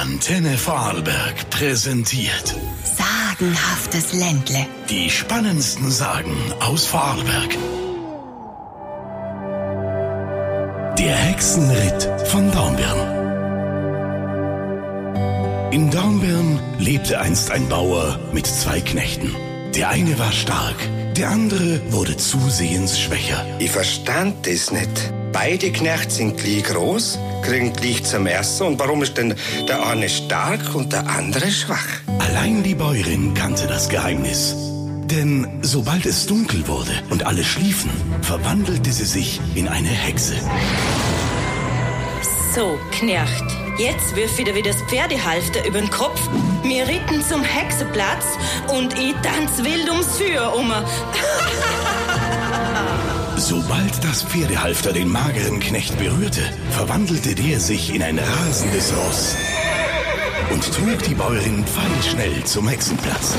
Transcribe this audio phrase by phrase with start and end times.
[0.00, 4.66] Antenne Vorarlberg präsentiert Sagenhaftes Ländle.
[4.88, 7.50] die spannendsten Sagen aus Vorarlberg.
[10.96, 13.00] Der Hexenritt von Dornbirn.
[15.70, 19.36] In Dornbirn lebte einst ein Bauer mit zwei Knechten.
[19.74, 20.76] Der eine war stark,
[21.16, 23.44] der andere wurde zusehends schwächer.
[23.58, 25.12] Ich verstand das nicht.
[25.32, 28.66] Beide Knechte sind gleich groß, kriegen gleich zum Essen.
[28.66, 29.34] Und warum ist denn
[29.68, 31.86] der eine stark und der andere schwach?
[32.18, 34.54] Allein die Bäuerin kannte das Geheimnis.
[35.10, 37.90] Denn sobald es dunkel wurde und alle schliefen,
[38.22, 40.34] verwandelte sie sich in eine Hexe.
[42.54, 43.44] So, Knecht,
[43.80, 46.20] jetzt wirf wieder wie das Pferdehalfter über den Kopf.
[46.62, 48.26] Wir ritten zum Hexenplatz
[48.68, 50.70] und ich tanz wild ums Feuer um.
[53.36, 59.34] Sobald das Pferdehalfter den mageren Knecht berührte, verwandelte der sich in ein rasendes Ross
[60.50, 63.34] und trug die Bäuerin pfeilschnell zum Hexenplatz.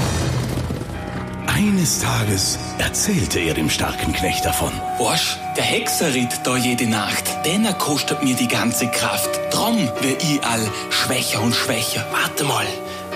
[1.45, 4.71] Eines Tages erzählte er dem starken Knecht davon.
[4.97, 9.29] Warsch, der Hexerritt da jede Nacht, den er kostet mir die ganze Kraft.
[9.51, 12.05] Drum wird ich all schwächer und schwächer.
[12.11, 12.65] Warte mal,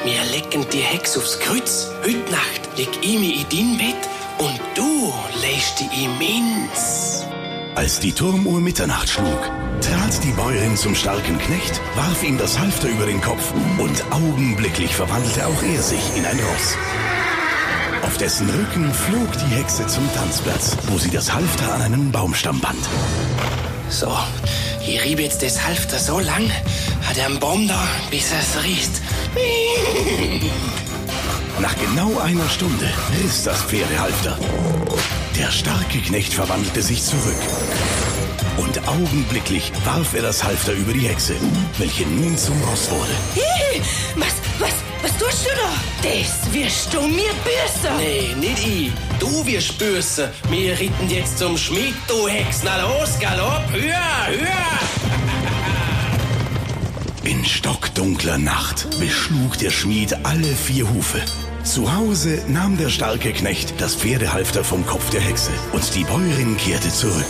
[0.04, 1.90] wir lecken die Hex aufs Kreuz.
[2.04, 7.24] Heute Nacht leg ich mich in dein Bett und du legst dich in meins.
[7.76, 12.88] Als die Turmuhr Mitternacht schlug, trat die Bäuerin zum starken Knecht, warf ihm das Halfter
[12.88, 16.78] über den Kopf und augenblicklich verwandelte auch er sich in ein Ross.
[18.02, 22.60] Auf dessen Rücken flog die Hexe zum Tanzplatz, wo sie das Halfter an einen Baumstamm
[22.60, 22.84] band.
[23.90, 24.12] So,
[24.86, 26.50] ich riebe jetzt das Halfter so lang,
[27.08, 28.92] hat er am Baum da, bis er's riecht.
[31.60, 32.88] Nach genau einer Stunde
[33.22, 34.38] riss das Pferdehalfter.
[35.38, 37.42] Der starke Knecht verwandelte sich zurück.
[38.58, 41.36] Und augenblicklich warf er das Halfter über die Hexe,
[41.78, 43.12] welche nun zum Ross wurde.
[43.34, 43.82] Hihi,
[44.16, 45.95] was, was, was tust du da?
[46.06, 47.98] Das wirst du mir büßen.
[47.98, 48.92] Nee, nicht ich.
[49.20, 50.32] Du wirst böse.
[50.52, 52.62] Wir ritten jetzt zum Schmied, du Hex.
[52.64, 54.80] Na los, Galopp, höher, höher.
[57.24, 61.22] In stockdunkler Nacht beschlug der Schmied alle vier Hufe.
[61.64, 66.56] Zu Hause nahm der starke Knecht das Pferdehalfter vom Kopf der Hexe und die Bäuerin
[66.58, 67.26] kehrte zurück.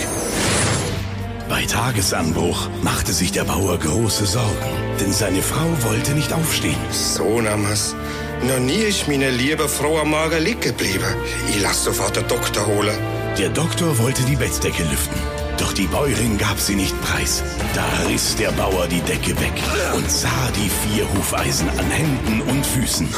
[1.48, 6.76] Bei Tagesanbruch machte sich der Bauer große Sorgen, denn seine Frau wollte nicht aufstehen.
[6.92, 7.96] So namens.
[8.44, 11.16] Noch nie ist meine liebe Frau am Magen liegen geblieben.
[11.50, 12.98] Ich lass sofort den Doktor holen.
[13.38, 15.20] Der Doktor wollte die Bettdecke lüften,
[15.58, 17.44] doch die Bäuerin gab sie nicht preis.
[17.74, 19.54] Da riss der Bauer die Decke weg
[19.94, 23.10] und sah die vier Hufeisen an Händen und Füßen.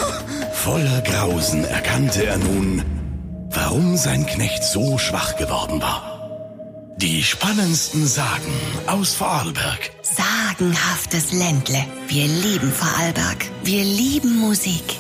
[0.54, 2.84] Voller Grausen erkannte er nun,
[3.52, 6.18] warum sein Knecht so schwach geworden war.
[6.98, 8.54] Die spannendsten Sagen
[8.88, 9.92] aus Vorarlberg.
[10.02, 11.86] Sagenhaftes Ländle.
[12.08, 13.46] Wir lieben Vorarlberg.
[13.64, 14.98] Wir lieben Musik.